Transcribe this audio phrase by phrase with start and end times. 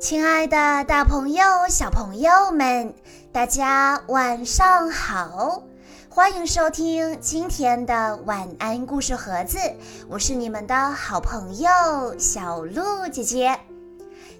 [0.00, 2.94] 亲爱的，大朋友、小朋友们，
[3.32, 5.64] 大家晚上好！
[6.08, 9.58] 欢迎收听今天的晚安故事盒子，
[10.08, 11.68] 我是你们的好朋友
[12.16, 13.58] 小鹿姐姐。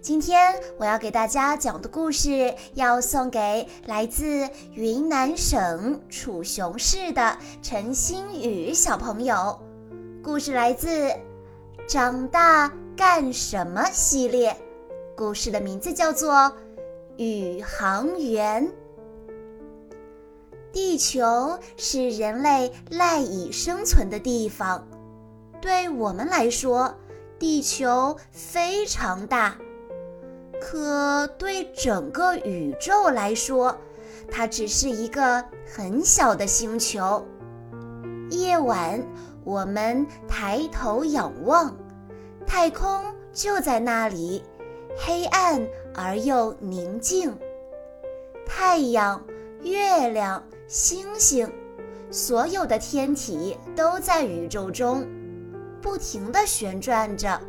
[0.00, 9.58] 今天我要给大家讲的故事，要送给来自云南省楚雄市的陈星宇小朋友。
[10.22, 10.88] 故事来自
[11.88, 14.56] 《长大干什么》系列。
[15.18, 16.32] 故事的名字叫做
[17.16, 18.64] 《宇航员》。
[20.72, 24.86] 地球是人类赖以生存的地方，
[25.60, 26.94] 对我们来说，
[27.36, 29.58] 地球非常大；
[30.60, 33.76] 可对整个宇宙来说，
[34.30, 37.26] 它只是一个很小的星球。
[38.30, 39.04] 夜晚，
[39.42, 41.76] 我们抬头仰望，
[42.46, 44.44] 太空就在那里。
[45.00, 47.32] 黑暗而又宁静，
[48.44, 49.24] 太阳、
[49.62, 51.50] 月亮、星星，
[52.10, 55.06] 所有的天体都在宇宙中
[55.80, 57.40] 不停地旋转着。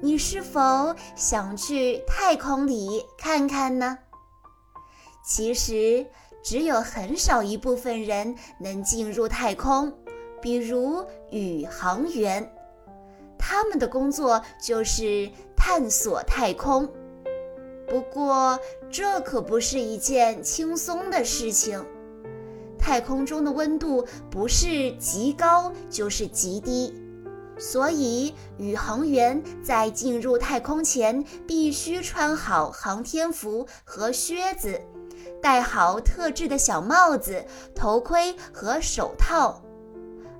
[0.00, 3.98] 你是否想去太空里看看呢？
[5.24, 6.06] 其实，
[6.40, 9.92] 只有很少一部分人能进入太空，
[10.40, 12.48] 比如宇航员，
[13.36, 15.28] 他们的工作就是。
[15.62, 16.88] 探索太空，
[17.86, 18.58] 不过
[18.90, 21.84] 这可不是一件轻松的事情。
[22.78, 26.94] 太空中的温度不是极高就是极低，
[27.58, 34.80] 所以宇航员在进入太空前必须穿好航天服和靴子，
[35.42, 39.62] 戴好特制的小帽子、头盔和手套。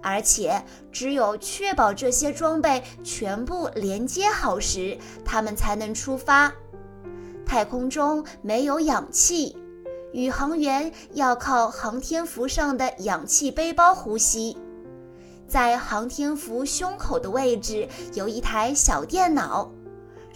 [0.03, 6.53] 而且，只有确保这些装备全部连接好时，他们才能出发。
[7.45, 9.57] 太空中没有氧气，
[10.13, 14.57] 宇航员要靠航天服上的氧气背包呼吸。
[15.49, 19.71] 在航天服胸口的位置有一台小电脑，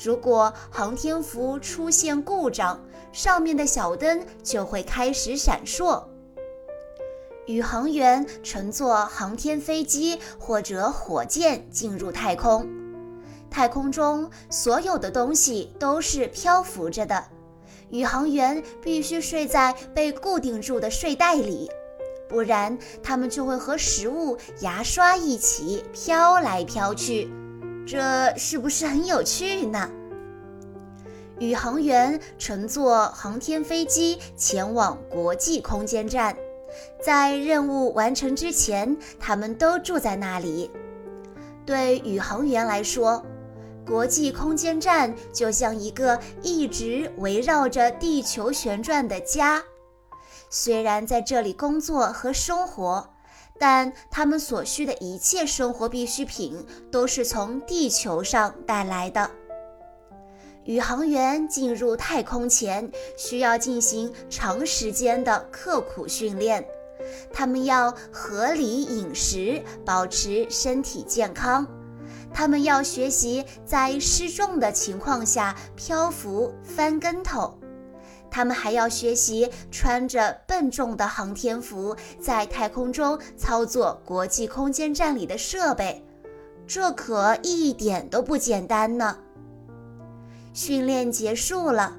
[0.03, 2.81] 如果航天服出现故障，
[3.13, 6.03] 上面的小灯就会开始闪烁。
[7.47, 12.67] 宇航员乘坐航天飞机或者火箭进入太空。
[13.51, 17.23] 太空中所有的东西都是漂浮着的，
[17.91, 21.71] 宇航员必须睡在被固定住的睡袋里，
[22.29, 27.31] 不然他们就会和食物、牙刷一起飘来飘去。
[27.87, 29.91] 这是不是很有趣呢？
[31.39, 36.35] 宇航员乘坐航天飞机前往国际空间站。
[37.03, 40.71] 在任务完成之前，他们都住在那里。
[41.67, 43.25] 对宇航员来说，
[43.87, 49.63] 国际空间站就像一个一直围绕着地球旋转的家。
[50.51, 53.11] 虽然在这里工作和生活，
[53.59, 59.31] 但他们所需的一切生活必需品都是从地球上带来的。
[60.65, 66.67] 宇航员进入太空前需要进行长时间的刻苦训练，
[67.33, 71.67] 他们要合理饮食，保持身体健康；
[72.33, 77.59] 他们要学习在失重的情况下漂浮、翻跟头；
[78.31, 86.03] 他们还要学习穿着笨重的航天服在太空中操作国际空间站里的设备，
[86.67, 89.19] 这可一点都不简单呢。
[90.55, 91.95] 训练结束了，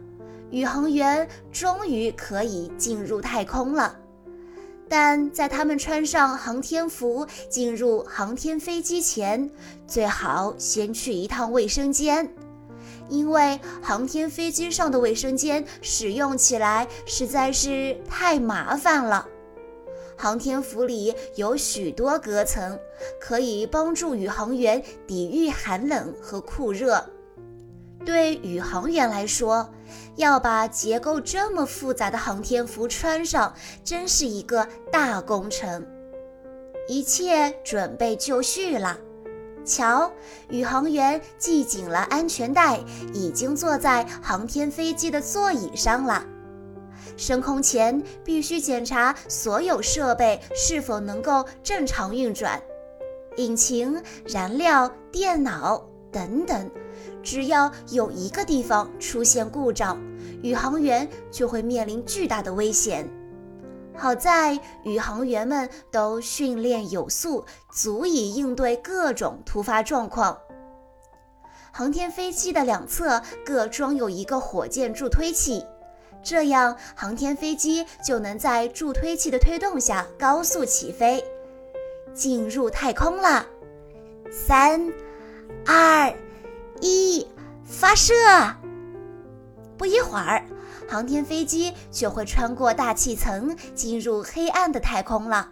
[0.49, 3.99] 宇航员终于可以进入太空了。
[4.87, 9.51] 但在他们穿上航天服进入航天飞机前，
[9.85, 12.33] 最好先去一趟卫生间，
[13.09, 19.27] 因为航天飞机上的卫生间使用起来实在是太麻烦了。
[20.15, 22.79] 航天服里有许多隔层，
[23.19, 27.05] 可以帮助宇航员抵御寒冷和酷热。
[28.05, 29.69] 对宇航员来说，
[30.15, 33.53] 要把结构这么复杂的航天服穿上，
[33.83, 35.85] 真是一个大工程。
[36.87, 38.95] 一切准备就绪了，
[39.65, 40.11] 瞧，
[40.49, 42.79] 宇航员系紧了安全带，
[43.11, 46.23] 已经坐在航天飞机的座椅上了。
[47.17, 52.61] 升空前必须检查所有设备是否能够正常运转，
[53.37, 56.69] 引擎、燃料、电脑等等。
[57.25, 59.99] 只要有一个地方出现故障，
[60.43, 63.09] 宇航员就会面临巨大的危险。
[63.97, 70.37] 好在宇航员们都训练有素，足以应对各种突发状况。
[71.71, 75.65] 航天飞机的两侧各装有一个火箭助推器，
[76.21, 81.23] 这样航天飞机就能在助推器的推动下高速起飞，
[82.13, 83.45] 进入太空了。
[84.31, 84.91] 三、
[85.65, 86.13] 二、
[86.85, 87.25] 一，
[87.63, 88.13] 发射！
[89.75, 90.45] 不一会儿，
[90.87, 95.49] 航天飞机就会穿过大气层，进入黑暗的太空了。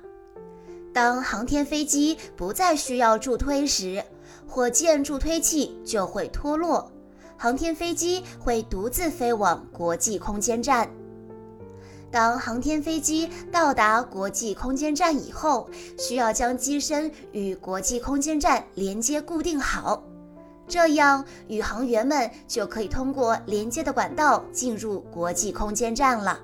[0.93, 4.03] 当航天飞机不再需要助推时，
[4.47, 6.91] 火箭助推器就会脱落，
[7.35, 10.87] 航天飞机会独自飞往国际空间站。
[12.11, 20.03] 当航天飞机到达国际空间站以后，需要将机身与国际空间站连接固定好，
[20.73, 26.39] 这样宇航员们就可以通过连接的管道进入国际空间站了。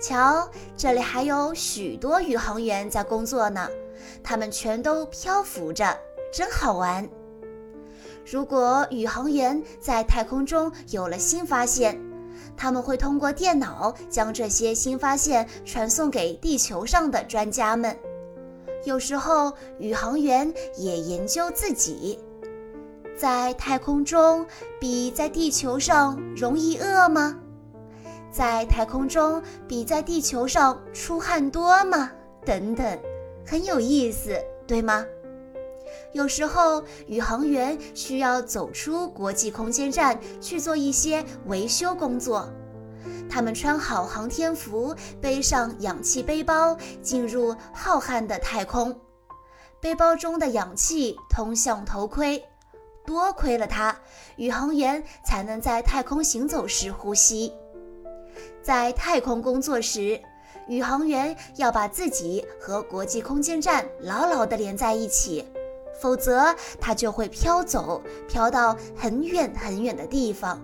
[0.00, 3.68] 瞧，这里还有许多宇航员在工作呢，
[4.22, 5.98] 他们全都漂浮着，
[6.32, 7.08] 真好玩。
[8.24, 12.00] 如果宇航员在太空中有了新发现，
[12.56, 17.98] 他们会通过电脑将这些新发现传送给地球上的专家们。
[18.84, 22.20] 有时候，宇航员也研究自己，
[23.22, 24.44] 在太空中
[24.80, 27.38] 比在地球上容易饿吗？
[28.32, 32.10] 在太空中比在地球上出汗多吗？
[32.44, 32.98] 等等，
[33.46, 34.36] 很有意思，
[34.66, 35.06] 对吗？
[36.10, 42.52] 有时候宇航员需要走出国际空间站去做一些维修工作，
[43.30, 48.92] 他们穿好航天服，背上氧气背包，进入浩瀚的太空。
[49.80, 52.42] 背包中的氧气通向头盔，
[53.04, 53.96] 多亏了它，
[54.36, 57.52] 宇航员才能在太空行走时呼吸。
[58.62, 60.20] 在太空工作时，
[60.68, 65.44] 宇航员要把自己和国际空间站牢牢地连在一起，
[66.00, 70.60] 否则他就会飘走，飘到很远很远的地方。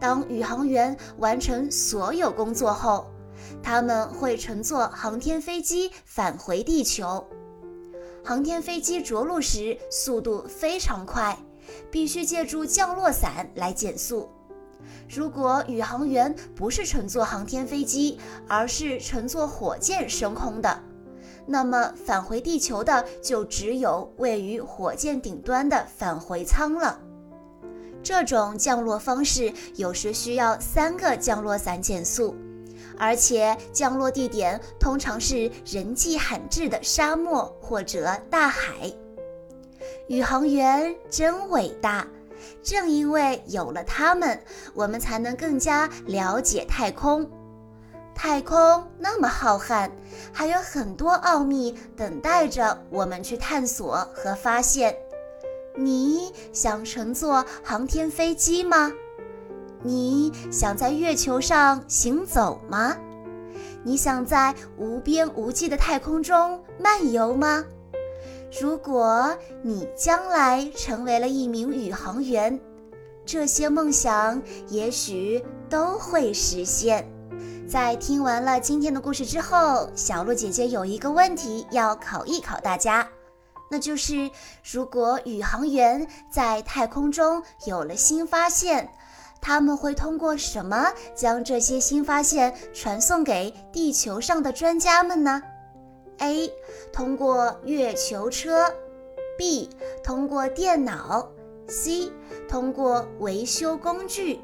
[0.00, 3.06] 当宇航员完成所有工作后，
[3.62, 7.26] 他们会乘坐航天飞机返回地球。
[8.28, 11.34] 航天飞机着陆时速度非常快，
[11.90, 14.28] 必须借助降落伞来减速。
[15.08, 20.78] 如果宇航员不是乘坐航天飞机，而是乘坐火箭升空的，
[21.46, 27.00] 那么返回地球的就只有位于火箭顶端的返回舱了。
[28.02, 32.36] 这种降落方式有时需要三个降落伞减速，
[32.98, 38.92] 而且降落地点通常是人迹罕至的沙漠或者大海。
[40.08, 42.06] 宇航员真伟大。
[42.62, 44.40] 正因为有了他们，
[44.72, 47.28] 我们才能更加了解太空。
[48.14, 49.90] 太空那么浩瀚，
[50.32, 54.96] 还有很多奥秘等待着我们去探索和发现。
[55.76, 58.92] 你想乘坐航天飞机吗？
[59.82, 62.96] 你想在月球上行走吗？
[63.84, 67.64] 你想在无边无际的太空中漫游吗？
[68.60, 72.58] 如果你将来成为了一名宇航员，
[73.24, 77.06] 这些梦想也许都会实现。
[77.68, 83.06] 在听完了今天的故事之后，小鹿姐姐有一个问题要考一考大家，
[83.70, 84.30] 那就是：
[84.64, 88.90] 如果宇航员在太空中有了新发现，
[89.40, 95.42] 他们会通过什么将这些新发现传送给地球上的专家们呢
[96.18, 96.52] ？A
[96.92, 98.72] 通过月球车
[99.38, 99.70] ，B
[100.02, 101.28] 通过电脑
[101.68, 102.12] ，C
[102.48, 104.40] 通过维修工具。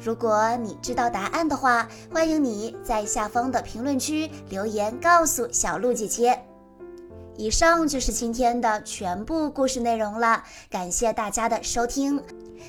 [0.00, 6.38] 如果你知道答案的话，欢迎你在下方的评论区留言告诉小鹿姐姐。
[7.36, 12.20] 以上就是今天的全部故事内容了，感谢大家的收听。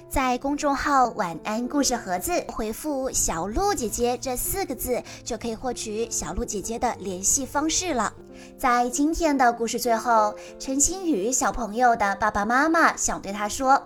[0.07, 8.13] 在公众号“晚安故事盒子”回复“小鹿姐姐”这四个字，就可以获取小鹿姐姐的联系方式了。
[8.57, 13.81] 在今天的故事最后，陈星宇小朋友的爸爸妈妈想对他说：“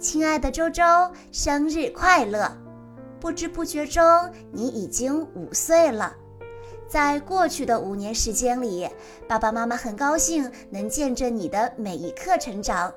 [0.00, 0.82] 亲爱的周周，
[1.30, 2.50] 生日快乐！
[3.20, 4.02] 不知不觉中，
[4.52, 6.14] 你已经五岁了。
[6.88, 8.88] 在过去的五年时间里，
[9.28, 12.92] 爸爸妈妈很高兴能见证你的每一刻成长。”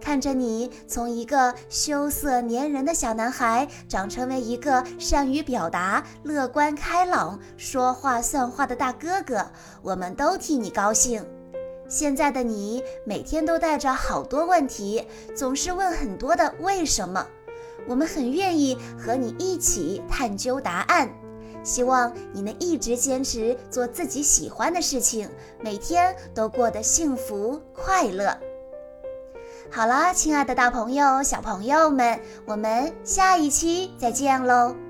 [0.00, 9.44] 看着你从一个羞涩粘人的小男孩，长成为一个善于表达、乐观开朗、说话算话的大哥哥，
[9.82, 11.24] 我们都替你高兴。
[11.88, 17.26] 现在的你每天都带着好多问题，总是问很多的为什么，
[17.86, 21.08] 我们很愿意和你一起探究答案。
[21.64, 25.28] 希望你能一直坚持做自己喜欢的事情，
[25.60, 28.36] 每天都过得幸福快乐。
[29.70, 34.85] 好了，亲爱的大朋友、小朋友们，我们下一期再见喽。